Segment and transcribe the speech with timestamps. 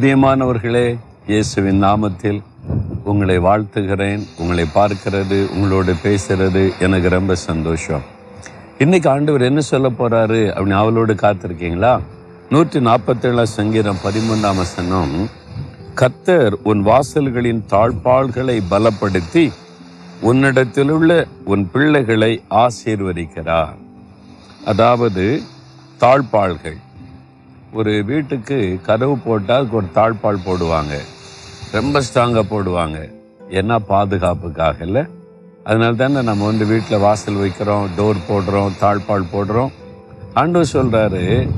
[0.00, 2.42] பிரியமானவர்களே இயேசுவின் நாமத்தில்
[3.04, 8.02] உங்களை வாழ்த்துகிறேன் உங்களை பார்க்கிறது உங்களோடு பேசுகிறது எனக்கு ரொம்ப சந்தோஷம்.
[8.78, 12.00] இன்னைக்கு ஆண்டவர் என்ன சொல்ல போகிறாரு அப்படின்னு அவளோடு காத்திருக்கீங்களா?
[12.48, 15.30] நூற்றி நாற்பத்தேழாம் சங்கீதம் பதிமூன்றாம் வசனம்
[15.94, 19.52] கத்தர் உன் வாசல்களின் தாழ்பாள்களை பலப்படுத்தி
[20.22, 23.76] உன்னிடத்திலுள்ள உன் பிள்ளைகளை ஆசீர்வதிக்கிறார்.
[24.64, 25.42] அதாவது
[26.00, 26.76] தாழ்பாள்கள்
[27.72, 30.98] ஒரு வீட்டுக்கு கதவு போட்டால் அதுக்கு ஒரு தாழ்பால் போடுவாங்க.
[31.72, 33.12] ரொம்ப ஸ்ட்ராங்காக போடுவாங்க.
[33.48, 35.02] என்ன பாதுகாப்புக்காக இல்லை.
[35.64, 39.72] அதனால தானே நம்ம வந்து வீட்டில் வாசல் வைக்கிறோம் டோர் போடுறோம் தாழ்பால் போடுறோம்.
[40.34, 41.48] ஆண்டவர் சொல்கிறாரு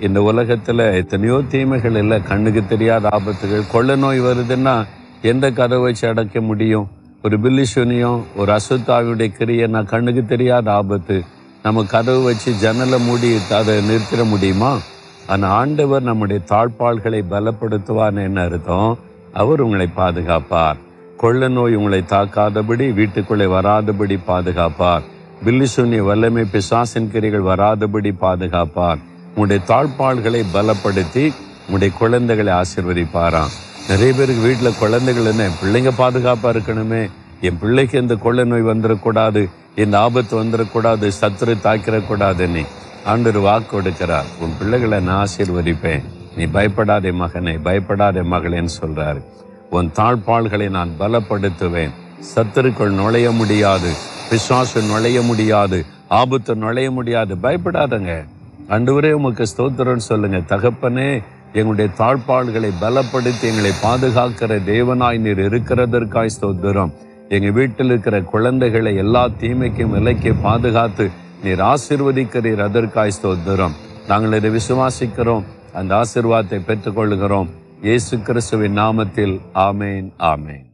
[0.00, 2.22] இந்த உலகத்தில் எத்தனையோ தீமைகள் இல்லை.
[2.22, 3.70] கண்ணுக்கு தெரியாத ஆபத்துகள்.
[3.70, 4.86] கொள்ள நோய் வருதுன்னா
[5.22, 6.88] எந்த கதவை வச்சு அடைக்க முடியும்?
[7.22, 11.24] ஒரு பில்லிசுனியம் ஒரு அசுத்தாவியுடைய கிரியை நான் கண்ணுக்கு தெரியாத ஆபத்து.
[11.62, 14.78] நம்ம கதவு வச்சு ஜன்னலை மூடி அதை நிறுத்திட முடியுமா?
[15.26, 18.98] ஆனால் ஆண்டவர் நம்முடைய தாழ்பால்களை பலப்படுத்துவார்னு என்ன அர்த்தம்?
[19.32, 20.76] அவர் உங்களை பாதுகாப்பார்.
[21.16, 25.02] கொள்ள நோய் உங்களை தாக்காதபடி வீட்டுக்குள்ளே வராதபடி பாதுகாப்பார்.
[25.44, 28.98] பில்லி சுன்னி வல்லமை பிசாசின் கிரிகள் வராதபடி பாதுகாப்பார்.
[29.28, 31.24] உங்களுடைய தாழ்பால்களை பலப்படுத்தி
[31.60, 33.52] உங்களுடைய குழந்தைகளை ஆசிர்வதிப்பாராம்.
[33.88, 37.10] நிறைய பேருக்கு வீட்டில் குழந்தைகள் என்ன பிள்ளைங்க பாதுகாப்பாக இருக்கணுமே?
[37.40, 42.64] என் பிள்ளைக்கு இந்த கொள்ளை நோய் வந்துடக்கூடாது இந்த ஆபத்து வந்துடக்கூடாது சத்துரு தாக்கிடக்கூடாதுன்னு
[43.06, 44.24] ஆண்டவர் வாக்கு கொடுக்கிறார்.
[44.40, 46.02] உன் பிள்ளைகளை நான் ஆசீர்வதிப்பேன்.
[46.36, 49.22] நீ பயப்படாதே மகனை பயப்படாதே மகளேன்னு சொல்றாரு.
[49.70, 51.90] உன் தாழ்பாள்களை நான் பலப்படுத்துவேன்.
[52.34, 53.92] சத்துருக்கள் நுழைய முடியாது.
[54.30, 55.84] பிசாசு நுழைய முடியாது.
[56.08, 57.34] ஆபத்து நுழைய முடியாது.
[57.34, 58.26] பயப்படாதங்க.
[58.68, 60.36] அன்றுவரே உமக்கு ஸ்தோத்திரம்னு சொல்லுங்க.
[60.36, 66.92] தகப்பனே எங்களுடைய தாழ்பாள்களை பலப்படுத்தி எங்களை பாதுகாக்கிற தேவனாய் நீர் இருக்கிறதற்காய் ஸ்தோத்திரம்.
[67.28, 71.10] எங்கள் வீட்டில் இருக்கிற குழந்தைகளை எல்லா தீமைக்கும் விலைக்கு பாதுகாத்து
[71.42, 72.62] நீர் ஆசிர்வதிக்கிறீர்.
[72.62, 73.72] அதற்காய் ஸ்தோத்திரம்.
[74.06, 75.44] நாங்கள் இதை விசுவாசிக்கிறோம்.
[75.72, 77.48] அந்த ஆசிர்வாதத்தை பெற்றுக்கொள்கிறோம்
[77.82, 79.40] இயேசு கிறிஸ்துவின் நாமத்தில்.
[79.54, 80.64] ஆமேன் ஆமேன்.